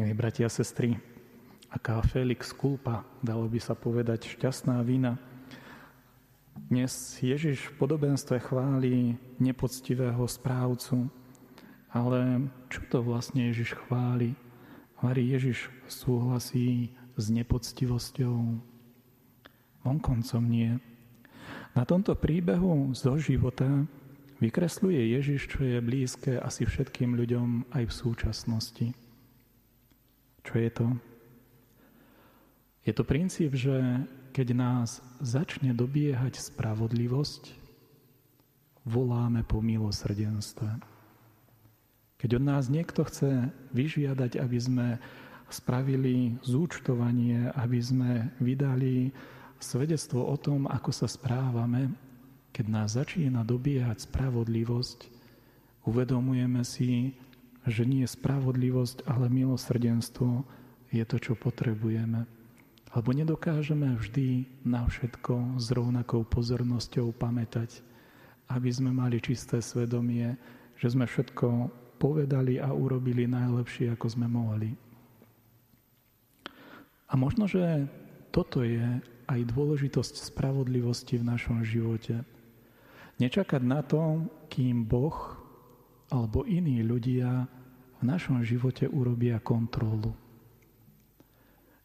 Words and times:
Milí 0.00 0.16
bratia 0.16 0.48
a 0.48 0.56
sestry, 0.56 0.96
aká 1.68 2.00
Felix 2.00 2.56
Kulpa, 2.56 3.04
dalo 3.20 3.44
by 3.44 3.60
sa 3.60 3.76
povedať, 3.76 4.32
šťastná 4.32 4.80
vina. 4.80 5.20
Dnes 6.72 7.20
Ježiš 7.20 7.68
v 7.68 7.84
podobenstve 7.84 8.40
chváli 8.40 9.20
nepoctivého 9.36 10.24
správcu, 10.24 11.04
ale 11.92 12.48
čo 12.72 12.80
to 12.88 13.04
vlastne 13.04 13.52
Ježiš 13.52 13.76
chváli? 13.76 14.32
Chváli 14.96 15.36
Ježiš 15.36 15.68
súhlasí 15.84 16.96
s 17.20 17.28
nepoctivosťou? 17.28 18.56
Vonkoncom 19.84 20.44
nie. 20.48 20.80
Na 21.76 21.84
tomto 21.84 22.16
príbehu 22.16 22.96
zo 22.96 23.20
života 23.20 23.68
vykresluje 24.40 25.12
Ježiš, 25.12 25.52
čo 25.52 25.60
je 25.60 25.76
blízke 25.84 26.40
asi 26.40 26.64
všetkým 26.64 27.20
ľuďom 27.20 27.68
aj 27.76 27.84
v 27.84 27.92
súčasnosti. 27.92 29.09
Čo 30.44 30.54
je 30.56 30.70
to? 30.72 30.86
Je 32.84 32.92
to 32.96 33.04
princíp, 33.04 33.52
že 33.52 33.76
keď 34.32 34.56
nás 34.56 35.04
začne 35.20 35.76
dobiehať 35.76 36.40
spravodlivosť, 36.40 37.52
voláme 38.88 39.44
po 39.44 39.60
milosrdenstve. 39.60 40.80
Keď 42.20 42.30
od 42.36 42.44
nás 42.44 42.68
niekto 42.72 43.04
chce 43.04 43.48
vyžiadať, 43.72 44.40
aby 44.40 44.58
sme 44.60 44.86
spravili 45.50 46.36
zúčtovanie, 46.46 47.50
aby 47.58 47.78
sme 47.82 48.12
vydali 48.38 49.10
svedectvo 49.60 50.24
o 50.24 50.36
tom, 50.40 50.64
ako 50.70 50.90
sa 50.94 51.08
správame, 51.10 51.92
keď 52.50 52.66
nás 52.70 52.96
začína 52.96 53.44
dobiehať 53.44 54.08
spravodlivosť, 54.08 54.98
uvedomujeme 55.84 56.62
si, 56.64 57.14
že 57.68 57.84
nie 57.84 58.06
spravodlivosť, 58.08 59.04
ale 59.04 59.28
milosrdenstvo 59.28 60.44
je 60.90 61.04
to, 61.04 61.16
čo 61.20 61.32
potrebujeme. 61.36 62.24
Lebo 62.90 63.14
nedokážeme 63.14 63.94
vždy 63.94 64.48
na 64.66 64.82
všetko 64.82 65.62
s 65.62 65.70
rovnakou 65.70 66.26
pozornosťou 66.26 67.14
pamätať, 67.14 67.84
aby 68.50 68.70
sme 68.72 68.90
mali 68.90 69.22
čisté 69.22 69.62
svedomie, 69.62 70.34
že 70.74 70.90
sme 70.90 71.06
všetko 71.06 71.70
povedali 72.02 72.58
a 72.58 72.74
urobili 72.74 73.30
najlepšie, 73.30 73.94
ako 73.94 74.06
sme 74.10 74.26
mohli. 74.26 74.74
A 77.10 77.14
možno, 77.14 77.46
že 77.46 77.86
toto 78.34 78.66
je 78.66 78.98
aj 79.30 79.40
dôležitosť 79.46 80.34
spravodlivosti 80.34 81.22
v 81.22 81.28
našom 81.28 81.62
živote. 81.62 82.26
Nečakať 83.22 83.62
na 83.62 83.86
to, 83.86 84.26
kým 84.50 84.82
Boh 84.82 85.38
alebo 86.10 86.42
iní 86.42 86.82
ľudia 86.82 87.46
v 88.00 88.08
našom 88.08 88.40
živote 88.40 88.88
urobia 88.88 89.36
kontrolu. 89.36 90.16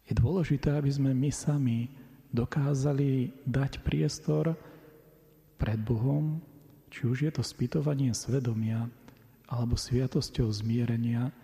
Je 0.08 0.16
dôležité, 0.16 0.72
aby 0.72 0.88
sme 0.88 1.12
my 1.12 1.30
sami 1.34 1.92
dokázali 2.32 3.36
dať 3.44 3.84
priestor 3.84 4.56
pred 5.60 5.80
Bohom, 5.82 6.40
či 6.88 7.08
už 7.08 7.18
je 7.28 7.32
to 7.36 7.44
spýtovanie 7.44 8.16
svedomia 8.16 8.88
alebo 9.52 9.76
sviatosťou 9.76 10.48
zmierenia, 10.52 11.36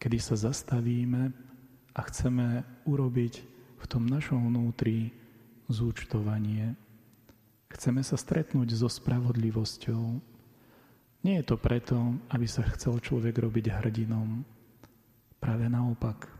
kedy 0.00 0.18
sa 0.18 0.36
zastavíme 0.38 1.32
a 1.92 2.00
chceme 2.08 2.64
urobiť 2.88 3.34
v 3.76 3.84
tom 3.84 4.08
našom 4.08 4.48
vnútri 4.48 5.12
zúčtovanie. 5.68 6.72
Chceme 7.68 8.00
sa 8.00 8.16
stretnúť 8.16 8.72
so 8.72 8.88
spravodlivosťou, 8.88 10.35
nie 11.26 11.42
je 11.42 11.50
to 11.50 11.58
preto, 11.58 11.98
aby 12.30 12.46
sa 12.46 12.62
chcel 12.78 13.02
človek 13.02 13.34
robiť 13.42 13.74
hrdinom. 13.82 14.46
Práve 15.42 15.66
naopak. 15.66 16.30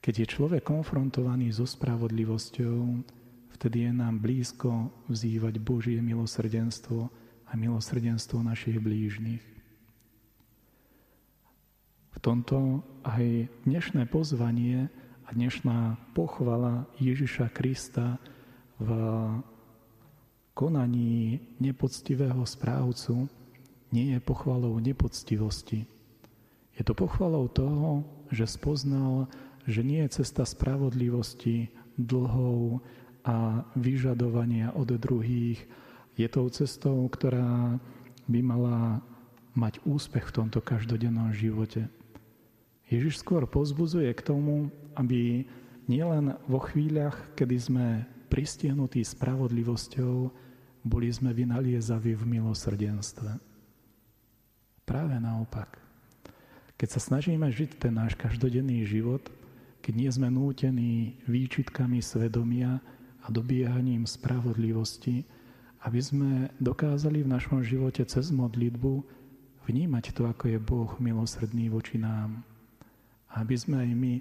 Keď 0.00 0.24
je 0.24 0.32
človek 0.32 0.64
konfrontovaný 0.64 1.52
so 1.52 1.68
spravodlivosťou, 1.68 2.80
vtedy 3.60 3.84
je 3.84 3.92
nám 3.92 4.24
blízko 4.24 4.88
vzývať 5.12 5.60
Božie 5.60 6.00
milosrdenstvo 6.00 7.12
a 7.44 7.52
milosrdenstvo 7.52 8.40
našich 8.40 8.80
blížnych. 8.80 9.44
V 12.16 12.18
tomto 12.24 12.80
aj 13.04 13.52
dnešné 13.68 14.08
pozvanie 14.08 14.88
a 15.24 15.28
dnešná 15.28 16.00
pochvala 16.16 16.88
Ježiša 16.96 17.52
Krista 17.52 18.16
v 18.80 18.88
konaní 20.56 21.36
nepoctivého 21.60 22.48
správcu 22.48 23.28
nie 23.94 24.18
je 24.18 24.20
pochvalou 24.20 24.74
nepoctivosti. 24.82 25.86
Je 26.74 26.82
to 26.82 26.98
pochvalou 26.98 27.46
toho, 27.46 28.02
že 28.34 28.50
spoznal, 28.50 29.30
že 29.70 29.86
nie 29.86 30.02
je 30.02 30.18
cesta 30.18 30.42
spravodlivosti, 30.42 31.70
dlhov 31.94 32.82
a 33.22 33.62
vyžadovania 33.78 34.74
od 34.74 34.90
druhých. 34.98 35.62
Je 36.18 36.26
tou 36.26 36.50
cestou, 36.50 37.06
ktorá 37.06 37.78
by 38.26 38.40
mala 38.42 38.98
mať 39.54 39.78
úspech 39.86 40.34
v 40.34 40.36
tomto 40.42 40.58
každodennom 40.58 41.30
živote. 41.30 41.86
Ježiš 42.90 43.22
skôr 43.22 43.46
pozbuzuje 43.46 44.10
k 44.10 44.26
tomu, 44.26 44.74
aby 44.98 45.46
nielen 45.86 46.34
vo 46.50 46.58
chvíľach, 46.58 47.16
kedy 47.38 47.56
sme 47.56 47.86
pristihnutí 48.28 49.06
spravodlivosťou, 49.06 50.14
boli 50.84 51.08
sme 51.08 51.30
vynaliezaví 51.32 52.12
v 52.18 52.24
milosrdenstve. 52.38 53.53
Práve 54.84 55.16
naopak. 55.16 55.80
Keď 56.76 56.88
sa 56.92 57.00
snažíme 57.00 57.48
žiť 57.48 57.80
ten 57.80 57.96
náš 57.96 58.12
každodenný 58.20 58.84
život, 58.84 59.24
keď 59.80 59.92
nie 59.96 60.10
sme 60.12 60.28
nútení 60.28 61.16
výčitkami 61.28 62.04
svedomia 62.04 62.80
a 63.24 63.26
dobiehaním 63.32 64.04
spravodlivosti, 64.04 65.24
aby 65.84 66.00
sme 66.00 66.30
dokázali 66.60 67.24
v 67.24 67.32
našom 67.32 67.60
živote 67.60 68.04
cez 68.08 68.32
modlitbu 68.32 69.04
vnímať 69.68 70.04
to, 70.16 70.28
ako 70.28 70.44
je 70.52 70.58
Boh 70.60 70.92
milosrdný 71.00 71.72
voči 71.72 72.00
nám. 72.00 72.44
Aby 73.32 73.56
sme 73.56 73.84
aj 73.84 73.90
my, 73.92 74.14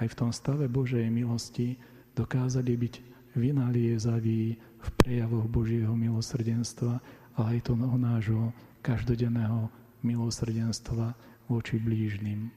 aj 0.00 0.06
v 0.12 0.18
tom 0.20 0.30
stave 0.32 0.68
Božej 0.68 1.08
milosti, 1.08 1.76
dokázali 2.16 2.76
byť 2.76 2.94
vynaliezaví 3.36 4.42
v 4.56 4.88
prejavoch 4.96 5.46
Božieho 5.48 5.92
milosrdenstva, 5.92 7.00
ale 7.36 7.46
aj 7.56 7.72
toho 7.72 7.96
nášho 7.96 8.44
každodenného 8.80 9.68
milosrdenstva 10.02 11.14
voči 11.50 11.76
blížnym. 11.80 12.52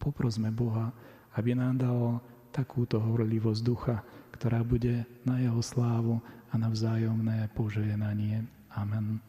Poprosme 0.00 0.50
Boha, 0.50 0.92
aby 1.36 1.54
nám 1.54 1.78
dal 1.80 2.00
takúto 2.50 2.96
horlivosť 2.98 3.60
ducha, 3.60 3.96
ktorá 4.32 4.64
bude 4.64 5.04
na 5.28 5.40
jeho 5.40 5.60
slávu 5.60 6.20
a 6.50 6.54
na 6.56 6.72
vzájomné 6.72 7.52
požehnanie. 7.52 8.44
Amen. 8.72 9.20